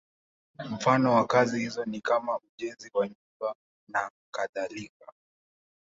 Mfano 0.71 1.13
wa 1.13 1.27
kazi 1.27 1.59
hizo 1.59 1.85
ni 1.85 2.01
kama 2.01 2.39
ujenzi 2.39 2.91
wa 2.93 3.07
nyumba 3.07 3.55
nakadhalika. 3.87 5.13